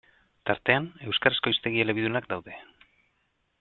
[0.49, 2.61] Tartean, euskarazko hiztegi elebidunak daude.